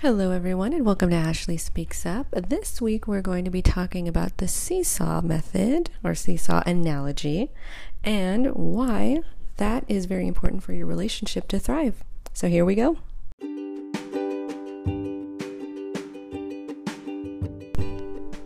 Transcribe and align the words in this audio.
Hello, 0.00 0.30
everyone, 0.30 0.72
and 0.72 0.86
welcome 0.86 1.10
to 1.10 1.16
Ashley 1.16 1.56
Speaks 1.56 2.06
Up. 2.06 2.28
This 2.30 2.80
week, 2.80 3.08
we're 3.08 3.20
going 3.20 3.44
to 3.44 3.50
be 3.50 3.62
talking 3.62 4.06
about 4.06 4.36
the 4.36 4.46
seesaw 4.46 5.22
method 5.22 5.90
or 6.04 6.14
seesaw 6.14 6.62
analogy 6.64 7.50
and 8.04 8.54
why 8.54 9.22
that 9.56 9.82
is 9.88 10.06
very 10.06 10.28
important 10.28 10.62
for 10.62 10.72
your 10.72 10.86
relationship 10.86 11.48
to 11.48 11.58
thrive. 11.58 12.04
So, 12.32 12.46
here 12.46 12.64
we 12.64 12.76
go. 12.76 12.98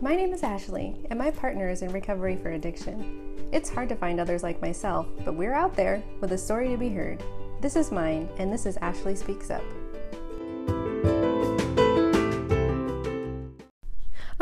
My 0.01 0.15
name 0.15 0.33
is 0.33 0.41
Ashley, 0.41 1.05
and 1.11 1.19
my 1.19 1.29
partner 1.29 1.69
is 1.69 1.83
in 1.83 1.91
recovery 1.91 2.35
for 2.35 2.49
addiction. 2.49 3.47
It's 3.51 3.69
hard 3.69 3.89
to 3.89 3.95
find 3.95 4.19
others 4.19 4.41
like 4.41 4.59
myself, 4.59 5.05
but 5.23 5.35
we're 5.35 5.53
out 5.53 5.75
there 5.75 6.01
with 6.19 6.31
a 6.31 6.37
story 6.39 6.69
to 6.69 6.77
be 6.77 6.89
heard. 6.89 7.23
This 7.61 7.75
is 7.75 7.91
mine, 7.91 8.27
and 8.39 8.51
this 8.51 8.65
is 8.65 8.75
Ashley 8.77 9.15
Speaks 9.15 9.51
Up. 9.51 9.61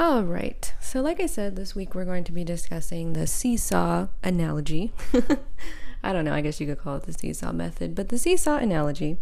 All 0.02 0.24
right. 0.24 0.74
So, 0.80 1.00
like 1.00 1.20
I 1.20 1.28
said, 1.28 1.56
this 1.56 1.76
week 1.76 1.94
we're 1.94 2.06
going 2.06 2.24
to 2.24 2.32
be 2.32 2.44
discussing 2.44 3.14
the 3.14 3.28
seesaw 3.28 4.08
analogy. 4.24 4.92
I 6.04 6.12
don't 6.12 6.26
know, 6.26 6.34
I 6.34 6.42
guess 6.42 6.60
you 6.60 6.66
could 6.66 6.80
call 6.80 6.96
it 6.96 7.04
the 7.04 7.14
seesaw 7.14 7.52
method, 7.52 7.94
but 7.94 8.10
the 8.10 8.18
seesaw 8.18 8.58
analogy. 8.58 9.18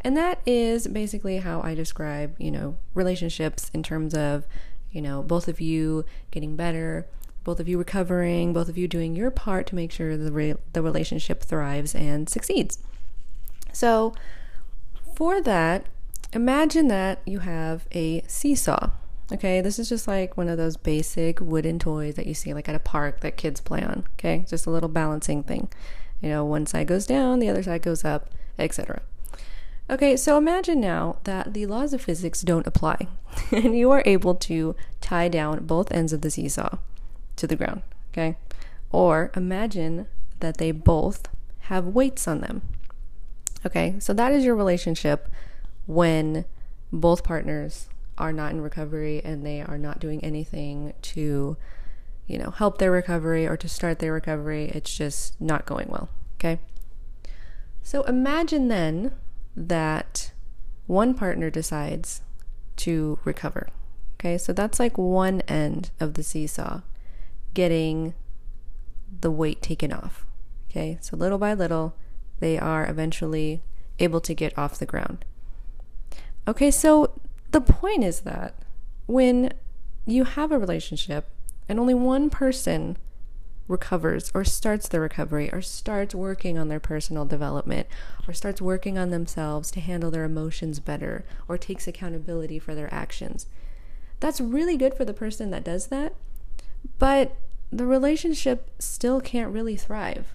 And 0.00 0.16
that 0.16 0.40
is 0.46 0.86
basically 0.86 1.36
how 1.36 1.60
I 1.60 1.74
describe, 1.74 2.34
you 2.38 2.50
know, 2.50 2.78
relationships 2.94 3.70
in 3.74 3.82
terms 3.82 4.14
of, 4.14 4.46
you 4.90 5.02
know, 5.02 5.22
both 5.22 5.48
of 5.48 5.60
you 5.60 6.06
getting 6.30 6.56
better, 6.56 7.06
both 7.44 7.60
of 7.60 7.68
you 7.68 7.76
recovering, 7.76 8.54
both 8.54 8.70
of 8.70 8.78
you 8.78 8.88
doing 8.88 9.14
your 9.14 9.30
part 9.30 9.66
to 9.66 9.74
make 9.74 9.92
sure 9.92 10.16
the 10.16 10.32
re- 10.32 10.54
the 10.72 10.80
relationship 10.80 11.42
thrives 11.42 11.94
and 11.94 12.30
succeeds. 12.30 12.78
So, 13.74 14.14
for 15.14 15.42
that, 15.42 15.84
imagine 16.32 16.88
that 16.88 17.20
you 17.26 17.40
have 17.40 17.86
a 17.92 18.22
seesaw 18.26 18.92
Okay, 19.32 19.62
this 19.62 19.78
is 19.78 19.88
just 19.88 20.06
like 20.06 20.36
one 20.36 20.48
of 20.48 20.58
those 20.58 20.76
basic 20.76 21.40
wooden 21.40 21.78
toys 21.78 22.16
that 22.16 22.26
you 22.26 22.34
see 22.34 22.52
like 22.52 22.68
at 22.68 22.74
a 22.74 22.80
park 22.80 23.20
that 23.20 23.38
kids 23.38 23.62
play 23.62 23.82
on. 23.82 24.04
Okay, 24.18 24.44
just 24.46 24.66
a 24.66 24.70
little 24.70 24.90
balancing 24.90 25.42
thing. 25.42 25.70
You 26.20 26.28
know, 26.28 26.44
one 26.44 26.66
side 26.66 26.86
goes 26.86 27.06
down, 27.06 27.38
the 27.38 27.48
other 27.48 27.62
side 27.62 27.80
goes 27.80 28.04
up, 28.04 28.28
etc. 28.58 29.00
Okay, 29.88 30.18
so 30.18 30.36
imagine 30.36 30.80
now 30.80 31.16
that 31.24 31.54
the 31.54 31.64
laws 31.64 31.94
of 31.94 32.02
physics 32.02 32.42
don't 32.42 32.66
apply 32.66 33.08
and 33.50 33.76
you 33.76 33.90
are 33.90 34.02
able 34.04 34.34
to 34.34 34.76
tie 35.00 35.28
down 35.28 35.64
both 35.64 35.90
ends 35.92 36.12
of 36.12 36.20
the 36.20 36.30
seesaw 36.30 36.76
to 37.36 37.46
the 37.46 37.56
ground. 37.56 37.80
Okay, 38.12 38.36
or 38.90 39.30
imagine 39.34 40.08
that 40.40 40.58
they 40.58 40.72
both 40.72 41.28
have 41.60 41.86
weights 41.86 42.28
on 42.28 42.42
them. 42.42 42.60
Okay, 43.64 43.94
so 43.98 44.12
that 44.12 44.32
is 44.32 44.44
your 44.44 44.56
relationship 44.56 45.28
when 45.86 46.44
both 46.92 47.24
partners 47.24 47.88
are 48.22 48.32
not 48.32 48.52
in 48.52 48.60
recovery 48.60 49.20
and 49.24 49.44
they 49.44 49.60
are 49.60 49.76
not 49.76 49.98
doing 49.98 50.22
anything 50.22 50.94
to, 51.02 51.56
you 52.28 52.38
know, 52.38 52.50
help 52.50 52.78
their 52.78 52.92
recovery 52.92 53.48
or 53.48 53.56
to 53.56 53.68
start 53.68 53.98
their 53.98 54.12
recovery. 54.12 54.66
It's 54.66 54.96
just 54.96 55.38
not 55.40 55.66
going 55.66 55.88
well. 55.88 56.08
Okay. 56.36 56.60
So 57.82 58.02
imagine 58.02 58.68
then 58.68 59.10
that 59.56 60.30
one 60.86 61.14
partner 61.14 61.50
decides 61.50 62.22
to 62.76 63.18
recover. 63.24 63.68
Okay. 64.20 64.38
So 64.38 64.52
that's 64.52 64.78
like 64.78 64.96
one 64.96 65.40
end 65.42 65.90
of 65.98 66.14
the 66.14 66.22
seesaw, 66.22 66.82
getting 67.54 68.14
the 69.20 69.32
weight 69.32 69.62
taken 69.62 69.92
off. 69.92 70.24
Okay. 70.70 70.96
So 71.00 71.16
little 71.16 71.38
by 71.38 71.54
little, 71.54 71.96
they 72.38 72.56
are 72.56 72.88
eventually 72.88 73.62
able 73.98 74.20
to 74.20 74.32
get 74.32 74.56
off 74.56 74.78
the 74.78 74.86
ground. 74.86 75.24
Okay. 76.46 76.70
So 76.70 77.18
the 77.52 77.60
point 77.60 78.02
is 78.04 78.20
that 78.20 78.54
when 79.06 79.52
you 80.06 80.24
have 80.24 80.50
a 80.50 80.58
relationship 80.58 81.28
and 81.68 81.78
only 81.78 81.94
one 81.94 82.28
person 82.28 82.96
recovers 83.68 84.30
or 84.34 84.44
starts 84.44 84.88
the 84.88 85.00
recovery 85.00 85.50
or 85.52 85.62
starts 85.62 86.14
working 86.14 86.58
on 86.58 86.68
their 86.68 86.80
personal 86.80 87.24
development 87.24 87.86
or 88.26 88.34
starts 88.34 88.60
working 88.60 88.98
on 88.98 89.10
themselves 89.10 89.70
to 89.70 89.80
handle 89.80 90.10
their 90.10 90.24
emotions 90.24 90.80
better 90.80 91.24
or 91.48 91.56
takes 91.56 91.86
accountability 91.86 92.58
for 92.58 92.74
their 92.74 92.92
actions. 92.92 93.46
That's 94.20 94.40
really 94.40 94.76
good 94.76 94.94
for 94.94 95.04
the 95.04 95.14
person 95.14 95.50
that 95.50 95.64
does 95.64 95.86
that, 95.86 96.14
but 96.98 97.36
the 97.70 97.86
relationship 97.86 98.70
still 98.78 99.20
can't 99.20 99.52
really 99.52 99.76
thrive. 99.76 100.34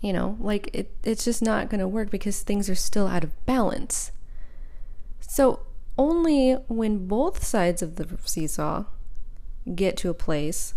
You 0.00 0.12
know, 0.12 0.36
like 0.40 0.70
it, 0.72 0.90
it's 1.02 1.24
just 1.24 1.42
not 1.42 1.68
going 1.70 1.80
to 1.80 1.88
work 1.88 2.10
because 2.10 2.42
things 2.42 2.70
are 2.70 2.74
still 2.74 3.06
out 3.06 3.24
of 3.24 3.46
balance. 3.46 4.12
So, 5.20 5.60
only 5.98 6.52
when 6.68 7.06
both 7.06 7.44
sides 7.44 7.82
of 7.82 7.96
the 7.96 8.08
seesaw 8.24 8.84
get 9.74 9.96
to 9.98 10.08
a 10.08 10.14
place 10.14 10.74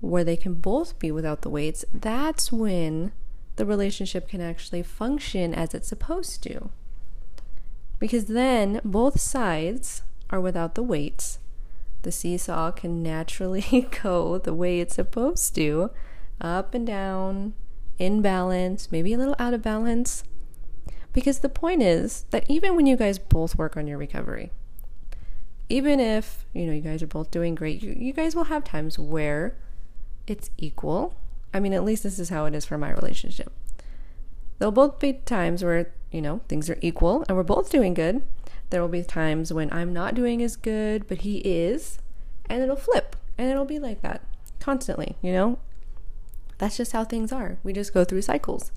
where 0.00 0.24
they 0.24 0.36
can 0.36 0.54
both 0.54 0.98
be 0.98 1.10
without 1.10 1.42
the 1.42 1.50
weights, 1.50 1.84
that's 1.92 2.52
when 2.52 3.12
the 3.56 3.64
relationship 3.64 4.28
can 4.28 4.40
actually 4.40 4.82
function 4.82 5.54
as 5.54 5.74
it's 5.74 5.88
supposed 5.88 6.42
to. 6.42 6.70
Because 7.98 8.26
then 8.26 8.80
both 8.84 9.20
sides 9.20 10.02
are 10.30 10.40
without 10.40 10.74
the 10.74 10.82
weights. 10.82 11.38
The 12.02 12.12
seesaw 12.12 12.72
can 12.72 13.02
naturally 13.02 13.88
go 14.02 14.38
the 14.38 14.54
way 14.54 14.80
it's 14.80 14.96
supposed 14.96 15.54
to 15.54 15.90
up 16.40 16.74
and 16.74 16.86
down, 16.86 17.54
in 17.98 18.20
balance, 18.20 18.90
maybe 18.90 19.12
a 19.12 19.18
little 19.18 19.36
out 19.38 19.54
of 19.54 19.62
balance. 19.62 20.24
Because 21.12 21.40
the 21.40 21.48
point 21.48 21.82
is 21.82 22.24
that 22.30 22.44
even 22.48 22.74
when 22.74 22.86
you 22.86 22.96
guys 22.96 23.18
both 23.18 23.56
work 23.56 23.76
on 23.76 23.86
your 23.86 23.98
recovery, 23.98 24.50
even 25.68 26.00
if, 26.00 26.44
you 26.52 26.66
know, 26.66 26.72
you 26.72 26.80
guys 26.80 27.02
are 27.02 27.06
both 27.06 27.30
doing 27.30 27.54
great, 27.54 27.82
you, 27.82 27.94
you 27.96 28.12
guys 28.12 28.34
will 28.34 28.44
have 28.44 28.64
times 28.64 28.98
where 28.98 29.56
it's 30.26 30.50
equal. 30.58 31.14
I 31.52 31.60
mean, 31.60 31.72
at 31.72 31.84
least 31.84 32.02
this 32.02 32.18
is 32.18 32.30
how 32.30 32.46
it 32.46 32.54
is 32.54 32.64
for 32.64 32.78
my 32.78 32.90
relationship. 32.90 33.52
There'll 34.58 34.72
both 34.72 34.98
be 34.98 35.14
times 35.14 35.64
where, 35.64 35.92
you 36.10 36.22
know, 36.22 36.40
things 36.48 36.70
are 36.70 36.78
equal 36.80 37.24
and 37.28 37.36
we're 37.36 37.42
both 37.42 37.70
doing 37.70 37.94
good. 37.94 38.22
There 38.70 38.80
will 38.80 38.88
be 38.88 39.02
times 39.02 39.52
when 39.52 39.72
I'm 39.72 39.92
not 39.92 40.14
doing 40.14 40.42
as 40.42 40.56
good, 40.56 41.06
but 41.08 41.18
he 41.18 41.38
is, 41.38 41.98
and 42.48 42.62
it'll 42.62 42.76
flip 42.76 43.16
and 43.36 43.50
it'll 43.50 43.66
be 43.66 43.78
like 43.78 44.00
that 44.02 44.22
constantly, 44.60 45.16
you 45.20 45.32
know? 45.32 45.58
That's 46.58 46.76
just 46.76 46.92
how 46.92 47.04
things 47.04 47.32
are. 47.32 47.58
We 47.62 47.72
just 47.72 47.92
go 47.92 48.04
through 48.04 48.22
cycles. 48.22 48.72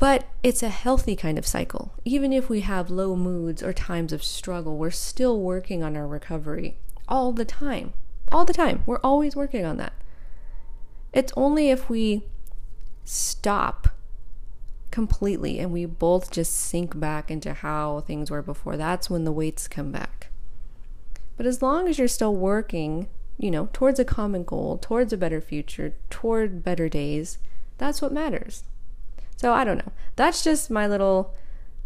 But 0.00 0.24
it's 0.42 0.62
a 0.62 0.70
healthy 0.70 1.14
kind 1.14 1.38
of 1.38 1.46
cycle. 1.46 1.92
Even 2.06 2.32
if 2.32 2.48
we 2.48 2.62
have 2.62 2.90
low 2.90 3.14
moods 3.14 3.62
or 3.62 3.74
times 3.74 4.14
of 4.14 4.24
struggle, 4.24 4.78
we're 4.78 4.90
still 4.90 5.38
working 5.38 5.84
on 5.84 5.94
our 5.94 6.06
recovery 6.06 6.78
all 7.06 7.32
the 7.32 7.44
time. 7.44 7.92
All 8.32 8.46
the 8.46 8.54
time. 8.54 8.82
We're 8.86 9.00
always 9.04 9.36
working 9.36 9.66
on 9.66 9.76
that. 9.76 9.92
It's 11.12 11.34
only 11.36 11.68
if 11.68 11.90
we 11.90 12.24
stop 13.04 13.88
completely 14.90 15.58
and 15.58 15.70
we 15.70 15.84
both 15.84 16.30
just 16.30 16.56
sink 16.56 16.98
back 16.98 17.30
into 17.30 17.52
how 17.52 18.00
things 18.00 18.30
were 18.30 18.42
before, 18.42 18.78
that's 18.78 19.10
when 19.10 19.24
the 19.24 19.32
weights 19.32 19.68
come 19.68 19.92
back. 19.92 20.28
But 21.36 21.44
as 21.44 21.60
long 21.60 21.88
as 21.88 21.98
you're 21.98 22.08
still 22.08 22.34
working, 22.34 23.08
you 23.36 23.50
know, 23.50 23.68
towards 23.74 24.00
a 24.00 24.04
common 24.06 24.44
goal, 24.44 24.78
towards 24.78 25.12
a 25.12 25.18
better 25.18 25.42
future, 25.42 25.92
toward 26.08 26.64
better 26.64 26.88
days, 26.88 27.36
that's 27.76 28.00
what 28.00 28.12
matters. 28.12 28.64
So 29.40 29.54
I 29.54 29.64
don't 29.64 29.78
know. 29.78 29.92
That's 30.16 30.44
just 30.44 30.70
my 30.70 30.86
little 30.86 31.34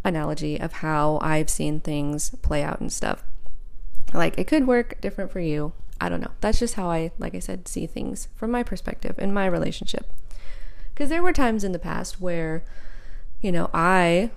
analogy 0.02 0.60
of 0.60 0.72
how 0.72 1.20
I've 1.22 1.48
seen 1.48 1.78
things 1.78 2.30
play 2.42 2.64
out 2.64 2.80
and 2.80 2.92
stuff. 2.92 3.22
Like 4.12 4.36
it 4.36 4.48
could 4.48 4.66
work 4.66 5.00
different 5.00 5.30
for 5.30 5.38
you. 5.38 5.72
I 6.00 6.08
don't 6.08 6.20
know. 6.20 6.32
That's 6.40 6.58
just 6.58 6.74
how 6.74 6.90
I, 6.90 7.12
like 7.16 7.32
I 7.32 7.38
said, 7.38 7.68
see 7.68 7.86
things 7.86 8.26
from 8.34 8.50
my 8.50 8.64
perspective 8.64 9.20
in 9.20 9.32
my 9.32 9.46
relationship. 9.46 10.12
Because 10.92 11.10
there 11.10 11.22
were 11.22 11.32
times 11.32 11.62
in 11.62 11.70
the 11.70 11.78
past 11.78 12.20
where, 12.20 12.64
you 13.40 13.52
know, 13.52 13.70
I 13.72 14.32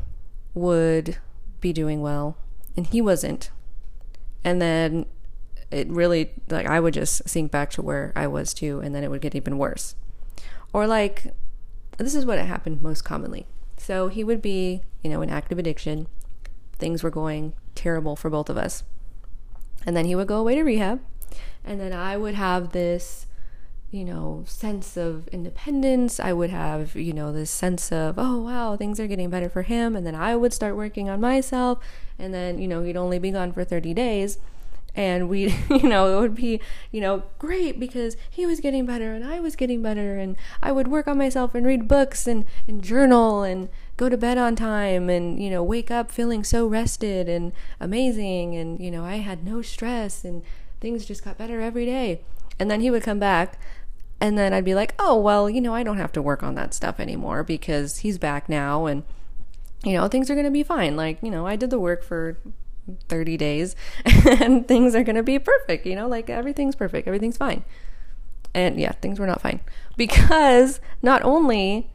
would 0.54 1.18
be 1.60 1.74
doing 1.74 2.02
well 2.02 2.38
and 2.76 2.86
he 2.86 3.02
wasn't. 3.02 3.50
And 4.44 4.62
then 4.62 5.08
it 5.72 5.88
really, 5.88 6.34
like, 6.52 6.68
I 6.68 6.80
would 6.80 6.94
just 6.94 7.28
sink 7.28 7.50
back 7.50 7.72
to 7.72 7.82
where 7.82 8.14
I 8.16 8.28
was 8.28 8.54
too, 8.54 8.80
and 8.80 8.94
then 8.94 9.04
it 9.04 9.10
would 9.10 9.22
get 9.22 9.34
even 9.34 9.58
worse. 9.58 9.96
Or 10.72 10.86
like, 10.86 11.34
this 12.06 12.16
is 12.16 12.26
what 12.26 12.40
happened 12.40 12.82
most 12.82 13.04
commonly. 13.04 13.46
So 13.78 14.08
he 14.08 14.24
would 14.24 14.42
be, 14.42 14.82
you 15.04 15.10
know, 15.10 15.22
in 15.22 15.30
active 15.30 15.60
addiction. 15.60 16.08
Things 16.78 17.04
were 17.04 17.10
going 17.10 17.54
terrible 17.76 18.16
for 18.16 18.30
both 18.30 18.50
of 18.50 18.58
us. 18.58 18.84
And 19.86 19.96
then 19.96 20.06
he 20.06 20.16
would 20.16 20.28
go 20.28 20.38
away 20.38 20.56
to 20.56 20.64
rehab. 20.64 21.02
And 21.64 21.80
then 21.80 21.94
I 21.94 22.18
would 22.18 22.36
have 22.36 22.72
this, 22.72 23.28
you 23.92 24.04
know, 24.04 24.44
sense 24.48 24.98
of 24.98 25.28
independence. 25.30 26.20
I 26.20 26.34
would 26.34 26.50
have, 26.50 26.96
you 26.96 27.14
know, 27.14 27.32
this 27.32 27.52
sense 27.52 27.92
of, 27.92 28.16
oh, 28.18 28.38
wow, 28.40 28.76
things 28.76 29.00
are 29.00 29.08
getting 29.08 29.30
better 29.30 29.50
for 29.50 29.64
him. 29.64 29.96
And 29.96 30.06
then 30.06 30.16
I 30.16 30.36
would 30.36 30.54
start 30.54 30.76
working 30.76 31.10
on 31.10 31.22
myself. 31.22 31.80
And 32.20 32.34
then, 32.34 32.60
you 32.60 32.68
know, 32.68 32.84
he'd 32.84 32.98
only 32.98 33.20
be 33.20 33.32
gone 33.32 33.52
for 33.52 33.64
30 33.64 33.94
days 33.94 34.38
and 34.98 35.30
we 35.30 35.56
you 35.70 35.88
know 35.88 36.18
it 36.18 36.20
would 36.20 36.36
be 36.36 36.60
you 36.92 37.00
know 37.00 37.24
great 37.40 37.80
because 37.80 38.18
he 38.30 38.46
was 38.46 38.60
getting 38.60 38.86
better 38.86 39.14
and 39.14 39.24
i 39.24 39.40
was 39.40 39.56
getting 39.56 39.82
better 39.82 40.18
and 40.18 40.36
i 40.62 40.72
would 40.72 40.90
work 40.90 41.08
on 41.08 41.18
myself 41.18 41.56
and 41.56 41.66
read 41.66 41.88
books 41.88 42.28
and, 42.28 42.44
and 42.68 42.84
journal 42.84 43.44
and 43.44 43.70
go 43.98 44.10
to 44.10 44.18
bed 44.18 44.38
on 44.38 44.56
time 44.56 45.10
and, 45.10 45.42
you 45.42 45.50
know, 45.50 45.64
wake 45.64 45.90
up 45.90 46.12
feeling 46.12 46.44
so 46.44 46.68
rested 46.68 47.28
and 47.28 47.52
amazing. 47.80 48.56
And, 48.56 48.80
you 48.80 48.92
know, 48.92 49.04
I 49.04 49.18
had 49.18 49.44
no 49.44 49.64
stress 49.64 50.24
and 50.24 50.44
things 50.80 51.06
just 51.06 51.26
got 51.26 51.38
better 51.38 51.60
every 51.60 51.86
day. 51.86 52.22
And 52.60 52.70
then 52.70 52.82
he 52.82 52.92
would 52.92 53.04
come 53.04 53.20
back 53.20 53.60
and 54.22 54.38
then 54.38 54.54
I'd 54.54 54.66
be 54.66 54.76
like, 54.76 54.94
oh, 55.00 55.20
well, 55.20 55.50
you 55.50 55.60
know, 55.60 55.74
I 55.74 55.84
don't 55.84 55.98
have 55.98 56.12
to 56.14 56.22
work 56.22 56.44
on 56.44 56.56
that 56.56 56.76
stuff 56.76 57.00
anymore 57.00 57.44
because 57.44 57.98
he's 57.98 58.20
back 58.20 58.48
now 58.48 58.86
and, 58.86 59.04
you 59.84 59.94
know, 59.94 60.08
things 60.08 60.30
are 60.30 60.36
going 60.36 60.46
to 60.46 60.52
be 60.52 60.64
fine. 60.64 60.96
Like, 60.96 61.18
you 61.24 61.32
know, 61.32 61.48
I 61.48 61.56
did 61.56 61.72
the 61.72 61.80
work 61.80 62.04
for 62.04 62.38
30 63.10 63.38
days 63.38 63.76
and 64.06 64.68
things 64.68 64.96
are 64.96 65.04
going 65.04 65.16
to 65.16 65.24
be 65.24 65.40
perfect, 65.40 65.86
you 65.86 65.96
know, 65.96 66.08
like 66.08 66.30
everything's 66.30 66.76
perfect, 66.76 67.08
everything's 67.08 67.38
fine. 67.38 67.64
And 68.54 68.80
yeah, 68.80 68.94
things 68.94 69.20
were 69.20 69.28
not 69.28 69.42
fine 69.42 69.60
because 69.98 70.80
not 71.02 71.22
only 71.24 71.90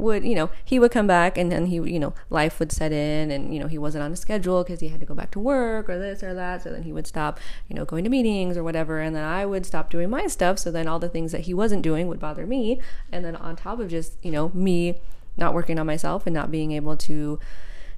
would 0.00 0.24
you 0.24 0.34
know 0.34 0.50
he 0.64 0.78
would 0.78 0.90
come 0.90 1.06
back 1.06 1.36
and 1.36 1.52
then 1.52 1.66
he 1.66 1.76
you 1.76 1.98
know 1.98 2.14
life 2.30 2.58
would 2.58 2.72
set 2.72 2.90
in 2.90 3.30
and 3.30 3.54
you 3.54 3.60
know 3.60 3.66
he 3.66 3.78
wasn't 3.78 4.02
on 4.02 4.12
a 4.12 4.16
schedule 4.16 4.64
because 4.64 4.80
he 4.80 4.88
had 4.88 4.98
to 4.98 5.06
go 5.06 5.14
back 5.14 5.30
to 5.30 5.38
work 5.38 5.88
or 5.88 5.98
this 5.98 6.22
or 6.22 6.34
that 6.34 6.62
so 6.62 6.70
then 6.70 6.82
he 6.82 6.92
would 6.92 7.06
stop 7.06 7.38
you 7.68 7.76
know 7.76 7.84
going 7.84 8.02
to 8.02 8.10
meetings 8.10 8.56
or 8.56 8.64
whatever 8.64 8.98
and 8.98 9.14
then 9.14 9.22
i 9.22 9.44
would 9.44 9.64
stop 9.64 9.90
doing 9.90 10.10
my 10.10 10.26
stuff 10.26 10.58
so 10.58 10.70
then 10.70 10.88
all 10.88 10.98
the 10.98 11.08
things 11.08 11.32
that 11.32 11.42
he 11.42 11.54
wasn't 11.54 11.82
doing 11.82 12.08
would 12.08 12.18
bother 12.18 12.46
me 12.46 12.80
and 13.12 13.24
then 13.24 13.36
on 13.36 13.54
top 13.54 13.78
of 13.78 13.88
just 13.88 14.16
you 14.22 14.30
know 14.30 14.50
me 14.54 14.98
not 15.36 15.54
working 15.54 15.78
on 15.78 15.86
myself 15.86 16.26
and 16.26 16.34
not 16.34 16.50
being 16.50 16.72
able 16.72 16.96
to 16.96 17.38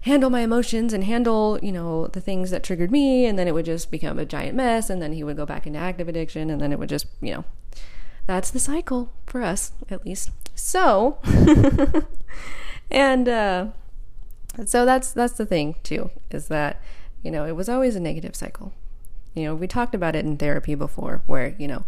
handle 0.02 0.31
my 0.31 0.40
emotions 0.40 0.93
and 0.93 1.04
handle, 1.04 1.58
you 1.62 1.72
know, 1.72 2.06
the 2.08 2.20
things 2.20 2.50
that 2.50 2.62
triggered 2.62 2.90
me. 2.90 3.26
And 3.26 3.38
then 3.38 3.49
it 3.49 3.54
would 3.54 3.64
just 3.64 3.90
become 3.90 4.19
a 4.19 4.25
giant 4.25 4.54
mess. 4.56 4.90
And 4.90 5.02
then 5.02 5.12
he 5.12 5.25
would 5.25 5.37
go 5.37 5.46
back 5.46 5.66
into 5.66 5.78
active 5.78 6.08
addiction. 6.08 6.50
And 6.50 6.60
then 6.60 6.72
it 6.72 6.78
would 6.78 6.88
just, 6.88 7.06
you 7.20 7.32
know, 7.34 7.44
that's 8.26 8.50
the 8.50 8.60
cycle 8.60 9.10
for 9.26 9.43
us, 9.43 9.72
at 9.90 10.04
least. 10.04 10.31
So, 10.54 11.19
and, 12.90 13.28
uh, 13.28 13.66
so 14.66 14.84
that's 14.84 15.12
that's 15.12 15.34
the 15.34 15.46
thing 15.46 15.76
too 15.82 16.10
is 16.31 16.49
that 16.49 16.81
you 17.22 17.31
know 17.31 17.46
it 17.46 17.56
was 17.56 17.69
always 17.69 17.96
a 17.96 18.00
negative 18.00 18.37
cycle 18.37 18.72
you 19.34 19.44
know 19.44 19.54
we 19.54 19.66
talked 19.66 19.94
about 19.94 20.14
it 20.14 20.25
in 20.25 20.37
therapy 20.37 20.75
before 20.75 21.22
where 21.26 21.54
you 21.58 21.66
know 21.66 21.84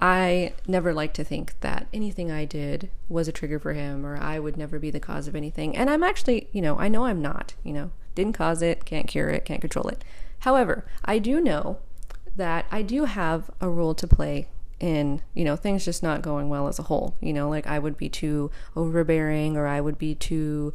I 0.00 0.54
never 0.66 0.94
like 0.94 1.12
to 1.14 1.24
think 1.24 1.58
that 1.60 1.88
anything 1.92 2.30
I 2.30 2.44
did 2.44 2.90
was 3.08 3.26
a 3.26 3.32
trigger 3.32 3.58
for 3.58 3.72
him 3.72 4.06
or 4.06 4.16
I 4.16 4.38
would 4.38 4.56
never 4.56 4.78
be 4.78 4.90
the 4.90 5.00
cause 5.00 5.26
of 5.26 5.34
anything. 5.34 5.76
And 5.76 5.90
I'm 5.90 6.04
actually, 6.04 6.48
you 6.52 6.62
know, 6.62 6.78
I 6.78 6.88
know 6.88 7.04
I'm 7.06 7.20
not, 7.20 7.54
you 7.64 7.72
know, 7.72 7.90
didn't 8.14 8.34
cause 8.34 8.62
it, 8.62 8.84
can't 8.84 9.08
cure 9.08 9.28
it, 9.28 9.44
can't 9.44 9.60
control 9.60 9.88
it. 9.88 10.04
However, 10.40 10.84
I 11.04 11.18
do 11.18 11.40
know 11.40 11.78
that 12.36 12.66
I 12.70 12.82
do 12.82 13.06
have 13.06 13.50
a 13.60 13.68
role 13.68 13.94
to 13.94 14.06
play 14.06 14.46
in, 14.78 15.22
you 15.34 15.44
know, 15.44 15.56
things 15.56 15.84
just 15.84 16.04
not 16.04 16.22
going 16.22 16.48
well 16.48 16.68
as 16.68 16.78
a 16.78 16.84
whole. 16.84 17.16
You 17.20 17.32
know, 17.32 17.48
like 17.48 17.66
I 17.66 17.80
would 17.80 17.96
be 17.96 18.08
too 18.08 18.52
overbearing 18.76 19.56
or 19.56 19.66
I 19.66 19.80
would 19.80 19.98
be 19.98 20.14
too 20.14 20.72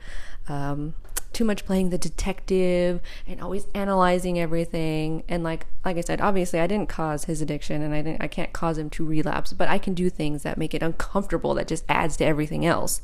um, 0.49 0.95
too 1.33 1.45
much 1.45 1.65
playing 1.65 1.89
the 1.89 1.97
detective 1.97 3.01
and 3.27 3.41
always 3.41 3.67
analyzing 3.73 4.39
everything. 4.39 5.23
And 5.27 5.43
like 5.43 5.65
like 5.83 5.97
I 5.97 6.01
said 6.01 6.21
obviously 6.21 6.59
I 6.59 6.67
didn't 6.67 6.89
cause 6.89 7.25
his 7.25 7.41
addiction 7.41 7.81
and 7.81 7.93
I 7.93 8.01
didn't 8.01 8.21
I 8.21 8.27
can't 8.27 8.53
cause 8.53 8.77
him 8.77 8.89
to 8.91 9.05
relapse 9.05 9.53
but 9.53 9.67
I 9.67 9.77
can 9.77 9.93
do 9.93 10.09
things 10.09 10.43
that 10.43 10.57
make 10.57 10.73
it 10.73 10.83
uncomfortable 10.83 11.53
that 11.55 11.67
just 11.67 11.85
adds 11.89 12.17
to 12.17 12.25
everything 12.25 12.65
else 12.65 13.01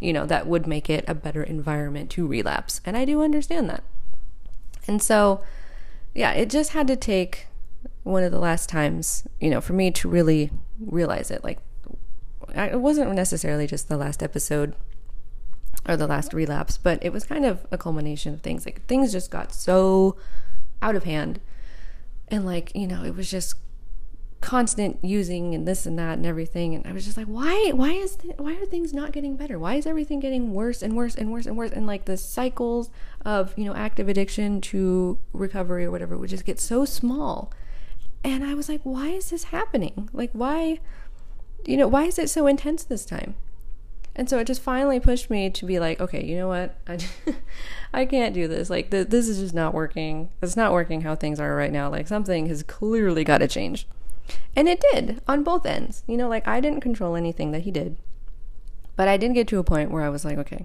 you 0.00 0.12
know 0.12 0.26
that 0.26 0.46
would 0.46 0.66
make 0.66 0.90
it 0.90 1.04
a 1.08 1.14
better 1.14 1.42
environment 1.42 2.10
to 2.10 2.26
relapse. 2.26 2.80
And 2.84 2.96
I 2.96 3.04
do 3.04 3.22
understand 3.22 3.68
that. 3.70 3.82
And 4.86 5.02
so 5.02 5.42
yeah 6.14 6.32
it 6.32 6.50
just 6.50 6.72
had 6.72 6.86
to 6.88 6.96
take 6.96 7.46
one 8.02 8.22
of 8.22 8.32
the 8.32 8.38
last 8.38 8.68
times 8.68 9.26
you 9.40 9.50
know 9.50 9.60
for 9.60 9.72
me 9.72 9.90
to 9.90 10.08
really 10.08 10.50
realize 10.80 11.30
it. 11.30 11.44
Like 11.44 11.58
it 12.54 12.80
wasn't 12.80 13.12
necessarily 13.12 13.66
just 13.66 13.88
the 13.88 13.96
last 13.96 14.22
episode 14.22 14.74
or 15.88 15.96
the 15.96 16.06
last 16.06 16.32
relapse, 16.32 16.78
but 16.78 16.98
it 17.02 17.12
was 17.12 17.24
kind 17.24 17.44
of 17.44 17.66
a 17.70 17.78
culmination 17.78 18.34
of 18.34 18.40
things. 18.42 18.66
Like 18.66 18.84
things 18.86 19.12
just 19.12 19.30
got 19.30 19.52
so 19.52 20.16
out 20.82 20.96
of 20.96 21.04
hand. 21.04 21.40
And 22.28 22.44
like, 22.44 22.74
you 22.74 22.86
know, 22.86 23.04
it 23.04 23.14
was 23.14 23.30
just 23.30 23.54
constant 24.40 24.98
using 25.02 25.54
and 25.54 25.66
this 25.66 25.86
and 25.86 25.98
that 25.98 26.18
and 26.18 26.26
everything. 26.26 26.74
And 26.74 26.86
I 26.86 26.92
was 26.92 27.04
just 27.04 27.16
like 27.16 27.26
why 27.26 27.72
why 27.74 27.92
is 27.92 28.16
th- 28.16 28.36
why 28.36 28.54
are 28.54 28.66
things 28.66 28.92
not 28.92 29.12
getting 29.12 29.36
better? 29.36 29.58
Why 29.58 29.74
is 29.76 29.86
everything 29.86 30.20
getting 30.20 30.52
worse 30.52 30.82
and 30.82 30.94
worse 30.96 31.14
and 31.14 31.32
worse 31.32 31.46
and 31.46 31.56
worse? 31.56 31.70
And 31.70 31.86
like 31.86 32.04
the 32.04 32.16
cycles 32.16 32.90
of 33.24 33.54
you 33.56 33.64
know 33.64 33.74
active 33.74 34.08
addiction 34.08 34.60
to 34.62 35.18
recovery 35.32 35.84
or 35.84 35.90
whatever 35.90 36.16
would 36.18 36.30
just 36.30 36.44
get 36.44 36.60
so 36.60 36.84
small. 36.84 37.52
And 38.22 38.44
I 38.44 38.54
was 38.54 38.68
like 38.68 38.82
why 38.82 39.08
is 39.08 39.30
this 39.30 39.44
happening? 39.44 40.10
Like 40.12 40.30
why 40.32 40.80
you 41.64 41.76
know 41.76 41.88
why 41.88 42.04
is 42.04 42.18
it 42.18 42.28
so 42.28 42.46
intense 42.46 42.84
this 42.84 43.04
time 43.04 43.34
and 44.16 44.30
so 44.30 44.38
it 44.38 44.46
just 44.46 44.62
finally 44.62 44.98
pushed 44.98 45.28
me 45.28 45.50
to 45.50 45.66
be 45.66 45.78
like, 45.78 46.00
okay, 46.00 46.24
you 46.24 46.36
know 46.36 46.48
what? 46.48 46.74
I, 46.88 46.98
I 47.92 48.06
can't 48.06 48.34
do 48.34 48.48
this. 48.48 48.70
Like, 48.70 48.90
th- 48.90 49.08
this 49.08 49.28
is 49.28 49.38
just 49.38 49.54
not 49.54 49.74
working. 49.74 50.30
It's 50.40 50.56
not 50.56 50.72
working 50.72 51.02
how 51.02 51.14
things 51.14 51.38
are 51.38 51.54
right 51.54 51.70
now. 51.70 51.90
Like, 51.90 52.08
something 52.08 52.46
has 52.46 52.62
clearly 52.62 53.24
got 53.24 53.38
to 53.38 53.46
change. 53.46 53.86
And 54.56 54.68
it 54.68 54.82
did 54.90 55.20
on 55.28 55.44
both 55.44 55.66
ends. 55.66 56.02
You 56.06 56.16
know, 56.16 56.30
like, 56.30 56.48
I 56.48 56.60
didn't 56.60 56.80
control 56.80 57.14
anything 57.14 57.52
that 57.52 57.62
he 57.62 57.70
did. 57.70 57.98
But 58.96 59.06
I 59.06 59.18
did 59.18 59.34
get 59.34 59.48
to 59.48 59.58
a 59.58 59.64
point 59.64 59.90
where 59.90 60.02
I 60.02 60.08
was 60.08 60.24
like, 60.24 60.38
okay, 60.38 60.64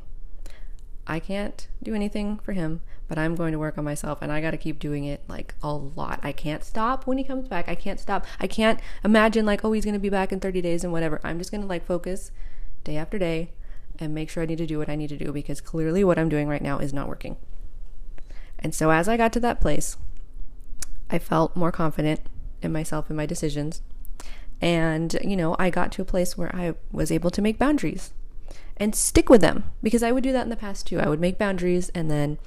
I 1.05 1.19
can't 1.19 1.67
do 1.83 1.93
anything 1.93 2.39
for 2.39 2.53
him, 2.53 2.79
but 3.09 3.17
I'm 3.17 3.35
going 3.35 3.51
to 3.51 3.59
work 3.59 3.77
on 3.77 3.83
myself 3.83 4.21
and 4.21 4.31
I 4.31 4.39
got 4.39 4.51
to 4.51 4.57
keep 4.57 4.79
doing 4.79 5.03
it 5.03 5.21
like 5.27 5.55
a 5.61 5.73
lot. 5.73 6.21
I 6.23 6.31
can't 6.31 6.63
stop 6.63 7.05
when 7.05 7.17
he 7.17 7.25
comes 7.25 7.49
back. 7.49 7.67
I 7.67 7.75
can't 7.75 7.99
stop. 7.99 8.25
I 8.39 8.47
can't 8.47 8.79
imagine 9.03 9.45
like, 9.45 9.65
oh, 9.65 9.73
he's 9.73 9.83
going 9.83 9.95
to 9.95 9.99
be 9.99 10.07
back 10.07 10.31
in 10.31 10.39
30 10.39 10.61
days 10.61 10.85
and 10.85 10.93
whatever. 10.93 11.19
I'm 11.25 11.37
just 11.37 11.51
going 11.51 11.59
to 11.59 11.67
like 11.67 11.85
focus 11.85 12.31
day 12.83 12.97
after 12.97 13.17
day 13.17 13.51
and 13.99 14.13
make 14.13 14.29
sure 14.29 14.43
I 14.43 14.45
need 14.45 14.57
to 14.57 14.65
do 14.65 14.79
what 14.79 14.89
I 14.89 14.95
need 14.95 15.09
to 15.09 15.17
do 15.17 15.31
because 15.31 15.61
clearly 15.61 16.03
what 16.03 16.17
I'm 16.17 16.29
doing 16.29 16.47
right 16.47 16.61
now 16.61 16.79
is 16.79 16.93
not 16.93 17.07
working. 17.07 17.37
And 18.59 18.73
so 18.73 18.91
as 18.91 19.07
I 19.07 19.17
got 19.17 19.33
to 19.33 19.39
that 19.41 19.61
place, 19.61 19.97
I 21.09 21.19
felt 21.19 21.55
more 21.55 21.71
confident 21.71 22.21
in 22.61 22.71
myself 22.71 23.09
and 23.09 23.17
my 23.17 23.25
decisions. 23.25 23.81
And, 24.61 25.17
you 25.23 25.35
know, 25.35 25.55
I 25.57 25.69
got 25.69 25.91
to 25.93 26.01
a 26.01 26.05
place 26.05 26.37
where 26.37 26.55
I 26.55 26.75
was 26.91 27.11
able 27.11 27.31
to 27.31 27.41
make 27.41 27.57
boundaries 27.57 28.11
and 28.77 28.95
stick 28.95 29.29
with 29.29 29.41
them 29.41 29.65
because 29.81 30.03
I 30.03 30.11
would 30.11 30.23
do 30.23 30.31
that 30.31 30.43
in 30.43 30.49
the 30.49 30.55
past 30.55 30.87
too. 30.87 30.99
I 30.99 31.09
would 31.09 31.19
make 31.19 31.37
boundaries 31.37 31.89
and 31.89 32.09
then 32.09 32.37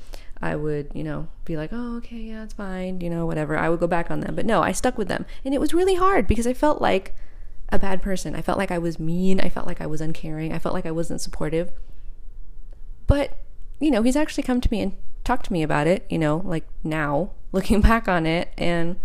I 0.41 0.57
would, 0.57 0.91
you 0.95 1.05
know, 1.05 1.29
be 1.45 1.57
like, 1.57 1.71
oh, 1.73 1.97
okay, 1.99 2.17
yeah, 2.17 2.45
it's 2.45 2.55
fine, 2.55 3.01
you 3.01 3.11
know, 3.11 3.27
whatever. 3.27 3.57
I 3.57 3.69
would 3.69 3.81
go 3.81 3.87
back 3.87 4.11
on 4.11 4.21
them. 4.21 4.35
But 4.35 4.47
no, 4.47 4.63
I 4.63 4.73
stuck 4.73 4.97
with 4.97 5.09
them. 5.09 5.27
And 5.45 5.55
it 5.55 5.61
was 5.61 5.75
really 5.75 5.95
hard 5.97 6.27
because 6.27 6.47
I 6.47 6.53
felt 6.53 6.81
like 6.81 7.15
a 7.71 7.79
bad 7.79 8.03
person. 8.03 8.35
I 8.35 8.43
felt 8.43 8.59
like 8.59 8.71
I 8.71 8.79
was 8.79 8.99
mean. 8.99 9.41
I 9.41 9.49
felt 9.49 9.67
like 9.67 9.81
I 9.81 9.87
was 9.87 10.01
uncaring. 10.01 10.53
I 10.53 10.59
felt 10.59 10.75
like 10.75 10.87
I 10.87 10.91
wasn't 10.91 11.21
supportive. 11.21 11.73
But, 13.07 13.37
you 13.81 13.91
know, 13.91 14.03
he's 14.03 14.17
actually 14.17 14.43
come 14.45 14.61
to 14.61 14.71
me 14.71 14.81
and 14.81 14.93
talked 15.25 15.47
to 15.47 15.53
me 15.53 15.63
about 15.63 15.87
it, 15.87 16.07
you 16.09 16.19
know, 16.19 16.43
like 16.45 16.67
now, 16.83 17.31
looking 17.53 17.81
back 17.81 18.09
on 18.09 18.27
it. 18.27 18.53
And, 18.59 18.97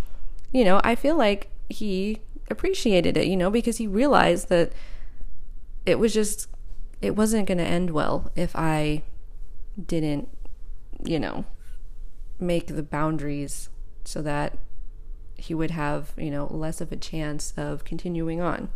you 0.52 0.64
know, 0.64 0.82
I 0.84 0.96
feel 0.96 1.16
like 1.16 1.50
he 1.70 2.20
appreciated 2.50 3.18
it, 3.18 3.28
you 3.28 3.38
know, 3.38 3.52
because 3.52 3.78
he 3.78 3.88
realized 3.88 4.50
that 4.50 4.72
it 5.86 6.00
was 6.00 6.14
just, 6.14 6.48
it 7.02 7.16
wasn't 7.16 7.48
going 7.48 7.58
to 7.60 7.64
end 7.64 7.92
well 7.92 8.32
if 8.36 8.56
I 8.56 9.04
didn't, 9.84 10.30
you 11.04 11.20
know, 11.20 11.46
make 12.40 12.68
the 12.68 12.84
boundaries 12.84 13.70
so 14.04 14.22
that 14.22 14.58
he 15.42 15.54
would 15.54 15.72
have, 15.72 16.14
you 16.18 16.32
know, 16.32 16.48
less 16.48 16.82
of 16.82 16.92
a 16.92 16.96
chance 16.96 17.54
of 17.58 17.84
continuing 17.84 18.42
on. 18.42 18.70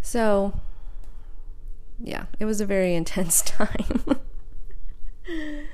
So, 0.00 0.60
yeah, 1.98 2.26
it 2.38 2.44
was 2.44 2.60
a 2.60 2.66
very 2.66 2.94
intense 3.00 3.42
time. 3.42 4.20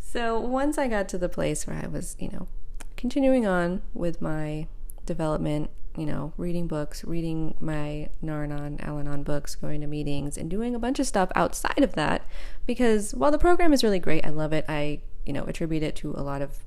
so, 0.00 0.40
once 0.40 0.78
I 0.78 0.88
got 0.88 1.08
to 1.10 1.18
the 1.18 1.28
place 1.28 1.66
where 1.66 1.80
I 1.82 1.86
was, 1.86 2.16
you 2.18 2.30
know, 2.30 2.48
continuing 2.96 3.46
on 3.46 3.82
with 3.94 4.20
my 4.20 4.66
development, 5.04 5.70
you 5.96 6.04
know, 6.04 6.32
reading 6.36 6.66
books, 6.66 7.04
reading 7.04 7.54
my 7.60 8.10
Nar-Anon, 8.20 8.80
Al-Anon 8.80 9.22
books, 9.22 9.54
going 9.54 9.80
to 9.80 9.86
meetings, 9.86 10.36
and 10.36 10.50
doing 10.50 10.74
a 10.74 10.78
bunch 10.78 10.98
of 10.98 11.06
stuff 11.06 11.30
outside 11.34 11.82
of 11.82 11.94
that. 11.94 12.22
Because 12.66 13.14
while 13.14 13.30
the 13.30 13.38
program 13.38 13.72
is 13.72 13.82
really 13.82 13.98
great, 13.98 14.26
I 14.26 14.30
love 14.30 14.52
it. 14.52 14.64
I, 14.68 15.00
you 15.24 15.32
know, 15.32 15.44
attribute 15.44 15.82
it 15.82 15.96
to 15.96 16.10
a 16.10 16.22
lot 16.22 16.42
of 16.42 16.58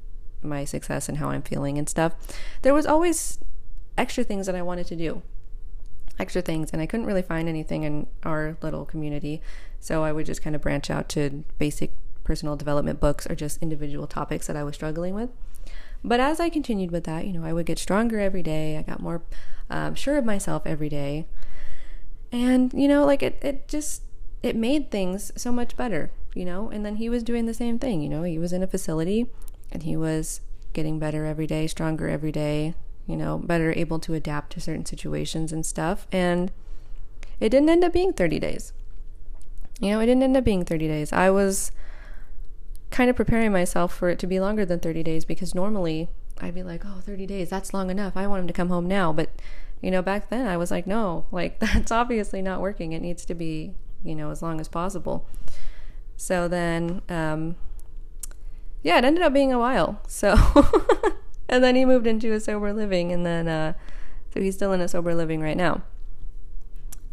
my 0.42 0.66
success 0.66 1.10
and 1.10 1.18
how 1.18 1.30
I'm 1.30 1.42
feeling 1.42 1.78
and 1.78 1.90
stuff, 1.90 2.14
there 2.62 2.74
was 2.74 2.86
always 2.86 3.40
extra 3.98 4.24
things 4.24 4.46
that 4.46 4.56
I 4.56 4.62
wanted 4.62 4.88
to 4.88 4.96
do. 4.96 5.22
Extra 6.18 6.42
things, 6.42 6.72
and 6.72 6.82
I 6.82 6.86
couldn't 6.86 7.06
really 7.06 7.22
find 7.22 7.48
anything 7.48 7.84
in 7.84 8.08
our 8.24 8.58
little 8.62 8.86
community. 8.86 9.42
So 9.80 10.04
I 10.04 10.12
would 10.12 10.26
just 10.26 10.42
kind 10.42 10.56
of 10.56 10.62
branch 10.62 10.90
out 10.90 11.08
to 11.10 11.44
basic 11.58 11.92
personal 12.24 12.56
development 12.56 13.00
books 13.00 13.26
or 13.30 13.36
just 13.36 13.62
individual 13.62 14.06
topics 14.06 14.48
that 14.48 14.56
I 14.56 14.64
was 14.64 14.76
struggling 14.76 15.14
with. 15.16 15.30
But 16.04 16.20
as 16.20 16.40
I 16.40 16.50
continued 16.50 16.92
with 16.92 17.04
that, 17.06 17.26
you 17.26 17.34
know, 17.34 17.44
I 17.44 17.54
would 17.54 17.66
get 17.66 17.80
stronger 17.80 18.20
every 18.20 18.44
day. 18.44 18.78
I 18.78 18.84
got 18.84 19.02
more 19.02 19.22
um, 19.70 19.96
sure 19.96 20.18
of 20.18 20.26
myself 20.26 20.64
every 20.66 20.90
day. 20.90 21.26
And, 22.32 22.74
you 22.74 22.88
know, 22.88 23.06
like 23.06 23.24
it, 23.24 23.40
it 23.42 23.68
just, 23.68 24.04
it 24.44 24.56
made 24.56 24.92
things 24.92 25.32
so 25.36 25.52
much 25.52 25.76
better, 25.76 26.12
you 26.34 26.46
know? 26.46 26.70
And 26.70 26.86
then 26.86 26.98
he 26.98 27.10
was 27.10 27.24
doing 27.24 27.48
the 27.48 27.54
same 27.54 27.80
thing, 27.80 28.02
you 28.02 28.10
know? 28.10 28.24
He 28.24 28.38
was 28.38 28.54
in 28.54 28.64
a 28.64 28.68
facility 28.68 29.28
and 29.72 29.84
he 29.84 29.96
was 29.96 30.42
getting 30.74 31.00
better 31.00 31.26
every 31.26 31.48
day, 31.48 31.68
stronger 31.68 32.08
every 32.08 32.32
day, 32.32 32.74
you 33.08 33.18
know, 33.18 33.38
better 33.38 33.74
able 33.76 34.00
to 34.00 34.14
adapt 34.14 34.52
to 34.54 34.62
certain 34.62 34.86
situations 34.86 35.52
and 35.52 35.66
stuff. 35.66 36.08
And 36.12 36.52
it 37.40 37.50
didn't 37.50 37.70
end 37.70 37.84
up 37.84 37.94
being 37.94 38.14
30 38.14 38.40
days. 38.40 38.74
You 39.80 39.92
know, 39.92 40.00
it 40.00 40.06
didn't 40.06 40.24
end 40.24 40.38
up 40.38 40.44
being 40.44 40.66
30 40.66 40.88
days. 40.88 41.14
I 41.14 41.30
was 41.30 41.72
kind 42.92 43.10
of 43.10 43.16
preparing 43.16 43.52
myself 43.52 43.94
for 43.94 44.10
it 44.10 44.20
to 44.20 44.28
be 44.28 44.40
longer 44.40 44.66
than 44.66 44.80
30 44.80 45.04
days 45.04 45.26
because 45.26 45.56
normally 45.56 46.10
I'd 46.42 46.56
be 46.56 46.64
like, 46.64 46.84
oh, 46.86 47.02
30 47.02 47.26
days, 47.26 47.50
that's 47.50 47.74
long 47.74 47.90
enough. 47.90 48.16
I 48.16 48.28
want 48.28 48.42
him 48.42 48.48
to 48.48 48.54
come 48.54 48.70
home 48.70 48.88
now. 48.88 49.14
But, 49.14 49.30
you 49.82 49.92
know, 49.92 50.02
back 50.02 50.30
then 50.30 50.48
I 50.48 50.58
was 50.58 50.72
like, 50.72 50.86
no, 50.86 51.26
like 51.32 51.60
that's 51.60 51.92
obviously 51.92 52.42
not 52.42 52.62
working. 52.62 52.94
It 52.94 53.02
needs 53.02 53.26
to 53.26 53.34
be, 53.34 53.74
you 54.04 54.16
know, 54.16 54.32
as 54.32 54.42
long 54.42 54.60
as 54.60 54.68
possible. 54.68 55.26
So 56.18 56.48
then, 56.48 57.02
um, 57.08 57.56
yeah, 58.84 58.98
it 58.98 59.06
ended 59.06 59.24
up 59.24 59.34
being 59.34 59.52
a 59.52 59.60
while. 59.60 60.02
So, 60.08 60.36
and 61.50 61.64
then 61.64 61.76
he 61.76 61.86
moved 61.86 62.08
into 62.08 62.34
a 62.34 62.40
sober 62.40 62.74
living, 62.74 63.12
and 63.12 63.26
then, 63.26 63.48
uh, 63.48 63.74
so 64.34 64.42
he's 64.42 64.56
still 64.56 64.74
in 64.74 64.82
a 64.82 64.88
sober 64.88 65.14
living 65.16 65.42
right 65.42 65.58
now. 65.58 65.84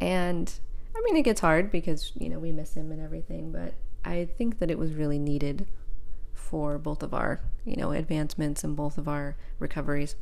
And 0.00 0.52
I 0.94 1.00
mean, 1.04 1.16
it 1.16 1.23
gets 1.23 1.40
hard 1.40 1.70
because, 1.70 2.12
you 2.14 2.28
know, 2.28 2.38
we 2.38 2.52
miss 2.52 2.75
him 2.75 2.92
and 2.92 3.00
everything, 3.00 3.52
but 3.52 3.75
I 4.04 4.28
think 4.38 4.58
that 4.61 4.70
it 4.70 4.78
was 4.78 4.94
really 4.94 5.18
needed 5.18 5.66
for 6.32 6.78
both 6.78 7.02
of 7.02 7.12
our, 7.12 7.40
you 7.64 7.76
know, 7.76 7.90
advancements 7.90 8.62
and 8.62 8.76
both 8.76 8.99
of 8.99 9.08
our 9.08 9.37
recoveries. 9.58 10.16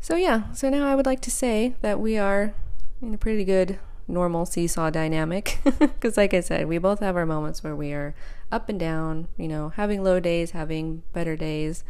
So 0.00 0.14
yeah, 0.16 0.52
so 0.52 0.70
now 0.70 0.86
I 0.86 0.94
would 0.94 1.06
like 1.06 1.20
to 1.22 1.30
say 1.30 1.74
that 1.80 1.98
we 1.98 2.16
are 2.16 2.54
in 3.02 3.12
a 3.12 3.18
pretty 3.18 3.44
good 3.44 3.78
normal 4.08 4.46
seesaw 4.46 4.90
dynamic 4.90 5.58
because 5.78 6.16
like 6.16 6.32
I 6.34 6.40
said, 6.40 6.68
we 6.68 6.78
both 6.78 7.00
have 7.00 7.16
our 7.16 7.26
moments 7.26 7.64
where 7.64 7.74
we 7.74 7.92
are 7.92 8.14
up 8.52 8.68
and 8.68 8.78
down, 8.78 9.28
you 9.36 9.48
know, 9.48 9.70
having 9.70 10.02
low 10.02 10.20
days, 10.20 10.52
having 10.52 11.02
better 11.12 11.36
days, 11.36 11.84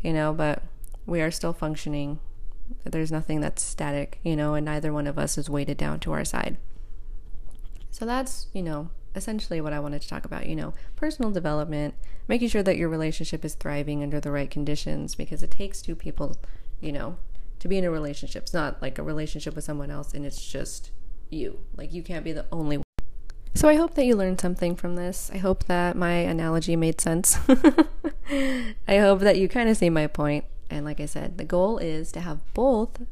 you 0.00 0.12
know, 0.12 0.32
but 0.32 0.62
we 1.06 1.20
are 1.20 1.30
still 1.30 1.52
functioning. 1.52 2.18
There's 2.84 3.12
nothing 3.12 3.40
that's 3.40 3.62
static, 3.62 4.20
you 4.22 4.36
know, 4.36 4.54
and 4.54 4.64
neither 4.64 4.92
one 4.92 5.06
of 5.06 5.18
us 5.18 5.38
is 5.38 5.50
weighted 5.50 5.76
down 5.76 6.00
to 6.00 6.12
our 6.12 6.24
side. 6.24 6.56
So 7.90 8.06
that's, 8.06 8.46
you 8.52 8.62
know, 8.62 8.90
essentially 9.14 9.60
what 9.60 9.72
I 9.72 9.80
wanted 9.80 10.02
to 10.02 10.08
talk 10.08 10.24
about, 10.24 10.46
you 10.46 10.54
know, 10.54 10.72
personal 10.96 11.30
development, 11.30 11.94
making 12.28 12.48
sure 12.48 12.62
that 12.62 12.76
your 12.76 12.88
relationship 12.88 13.44
is 13.44 13.54
thriving 13.54 14.02
under 14.02 14.20
the 14.20 14.30
right 14.30 14.50
conditions 14.50 15.14
because 15.14 15.42
it 15.42 15.50
takes 15.50 15.82
two 15.82 15.96
people, 15.96 16.36
you 16.80 16.92
know, 16.92 17.16
to 17.58 17.68
be 17.68 17.78
in 17.78 17.84
a 17.84 17.90
relationship. 17.90 18.44
It's 18.44 18.54
not 18.54 18.80
like 18.80 18.98
a 18.98 19.02
relationship 19.02 19.54
with 19.54 19.64
someone 19.64 19.90
else 19.90 20.14
and 20.14 20.24
it's 20.24 20.44
just 20.50 20.90
you. 21.30 21.60
Like 21.76 21.92
you 21.92 22.02
can't 22.02 22.24
be 22.24 22.32
the 22.32 22.46
only 22.52 22.78
one. 22.78 22.84
So 23.54 23.68
I 23.68 23.74
hope 23.74 23.94
that 23.94 24.04
you 24.04 24.16
learned 24.16 24.40
something 24.40 24.76
from 24.76 24.96
this. 24.96 25.30
I 25.34 25.38
hope 25.38 25.64
that 25.64 25.96
my 25.96 26.12
analogy 26.12 26.76
made 26.76 27.00
sense. 27.00 27.38
I 27.48 28.98
hope 28.98 29.20
that 29.20 29.38
you 29.38 29.48
kind 29.48 29.68
of 29.68 29.76
see 29.76 29.90
my 29.90 30.06
point. 30.06 30.44
And 30.70 30.84
like 30.84 31.00
I 31.00 31.06
said, 31.06 31.36
the 31.36 31.44
goal 31.44 31.78
is 31.78 32.12
to 32.12 32.20
have 32.20 32.40
both 32.54 33.02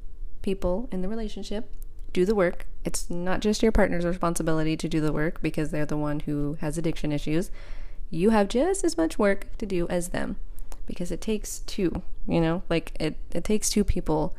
people 0.42 0.88
in 0.92 1.02
the 1.02 1.08
relationship 1.08 1.70
do 2.12 2.24
the 2.24 2.34
work. 2.34 2.66
It's 2.84 3.10
not 3.10 3.40
just 3.40 3.62
your 3.62 3.72
partner's 3.72 4.04
responsibility 4.04 4.76
to 4.76 4.88
do 4.88 5.00
the 5.00 5.12
work 5.12 5.42
because 5.42 5.70
they're 5.70 5.84
the 5.84 5.96
one 5.96 6.20
who 6.20 6.56
has 6.60 6.78
addiction 6.78 7.12
issues. 7.12 7.50
You 8.10 8.30
have 8.30 8.48
just 8.48 8.84
as 8.84 8.96
much 8.96 9.18
work 9.18 9.48
to 9.58 9.66
do 9.66 9.86
as 9.88 10.08
them 10.08 10.36
because 10.86 11.10
it 11.10 11.20
takes 11.20 11.58
two, 11.60 12.02
you 12.26 12.40
know? 12.40 12.62
Like 12.70 12.92
it 12.98 13.16
it 13.32 13.44
takes 13.44 13.68
two 13.68 13.84
people 13.84 14.34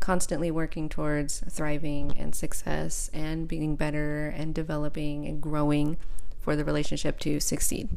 constantly 0.00 0.50
working 0.50 0.88
towards 0.88 1.44
thriving 1.48 2.16
and 2.18 2.34
success 2.34 3.10
and 3.12 3.46
being 3.46 3.76
better 3.76 4.28
and 4.28 4.54
developing 4.54 5.26
and 5.26 5.40
growing 5.40 5.96
for 6.40 6.56
the 6.56 6.64
relationship 6.64 7.18
to 7.20 7.38
succeed. 7.38 7.90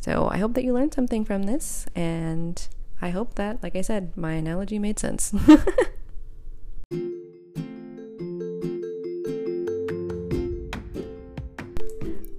So, 0.00 0.28
I 0.30 0.38
hope 0.38 0.54
that 0.54 0.64
you 0.64 0.72
learned 0.72 0.94
something 0.94 1.24
from 1.24 1.44
this 1.44 1.86
and 1.94 2.66
I 3.00 3.10
hope 3.10 3.34
that 3.34 3.62
like 3.62 3.76
I 3.76 3.82
said, 3.82 4.16
my 4.16 4.32
analogy 4.32 4.78
made 4.78 4.98
sense. 4.98 5.32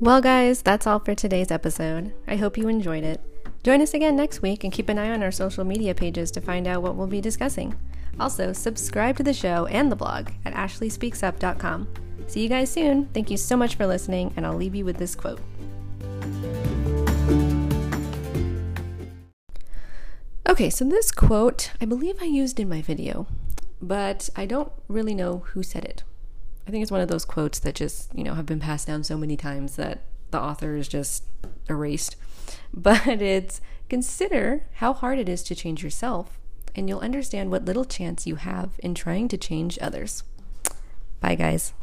Well, 0.02 0.22
guys, 0.22 0.62
that's 0.62 0.88
all 0.88 1.00
for 1.00 1.14
today's 1.14 1.52
episode. 1.52 2.14
I 2.26 2.38
hope 2.38 2.58
you 2.58 2.70
enjoyed 2.70 3.04
it. 3.04 3.20
Join 3.64 3.82
us 3.82 3.94
again 3.94 4.16
next 4.16 4.42
week 4.42 4.64
and 4.64 4.72
keep 4.72 4.88
an 4.88 4.98
eye 4.98 5.12
on 5.12 5.22
our 5.22 5.30
social 5.30 5.66
media 5.66 5.94
pages 5.94 6.32
to 6.32 6.42
find 6.42 6.68
out 6.68 6.82
what 6.82 6.96
we'll 6.96 7.06
be 7.06 7.20
discussing. 7.20 7.76
Also, 8.20 8.52
subscribe 8.52 9.16
to 9.18 9.24
the 9.24 9.34
show 9.34 9.66
and 9.68 9.92
the 9.92 9.96
blog 9.96 10.32
at 10.44 10.54
ashleyspeaksup.com. 10.54 11.88
See 12.28 12.44
you 12.44 12.50
guys 12.50 12.70
soon. 12.72 13.06
Thank 13.08 13.32
you 13.32 13.38
so 13.38 13.56
much 13.56 13.76
for 13.76 13.88
listening, 13.88 14.34
and 14.36 14.46
I'll 14.46 14.56
leave 14.56 14.76
you 14.76 14.86
with 14.86 14.98
this 14.98 15.16
quote. 15.16 15.40
Okay, 20.48 20.70
so 20.70 20.84
this 20.84 21.12
quote 21.12 21.72
I 21.80 21.86
believe 21.86 22.22
I 22.22 22.26
used 22.26 22.60
in 22.60 22.68
my 22.68 22.82
video, 22.82 23.28
but 23.82 24.30
I 24.36 24.46
don't 24.46 24.72
really 24.88 25.16
know 25.16 25.44
who 25.54 25.64
said 25.64 25.86
it. 25.86 26.04
I 26.68 26.72
think 26.72 26.82
it's 26.82 26.92
one 26.92 27.02
of 27.02 27.08
those 27.08 27.26
quotes 27.26 27.60
that 27.60 27.76
just, 27.76 28.14
you 28.14 28.24
know, 28.24 28.36
have 28.36 28.46
been 28.46 28.60
passed 28.60 28.86
down 28.86 29.04
so 29.04 29.18
many 29.18 29.38
times 29.38 29.76
that 29.78 30.02
the 30.32 30.40
author 30.40 30.76
is 30.76 30.88
just 30.88 31.24
erased. 31.70 32.16
But 32.74 33.08
it's 33.08 33.62
consider 33.90 34.66
how 34.74 34.94
hard 34.94 35.18
it 35.20 35.30
is 35.30 35.44
to 35.44 35.56
change 35.56 35.84
yourself, 35.84 36.40
and 36.76 36.88
you'll 36.88 37.00
understand 37.00 37.52
what 37.52 37.66
little 37.66 37.86
chance 37.86 38.28
you 38.28 38.36
have 38.36 38.72
in 38.80 38.94
trying 38.96 39.28
to 39.30 39.38
change 39.38 39.78
others. 39.82 40.24
Bye, 41.20 41.36
guys. 41.36 41.74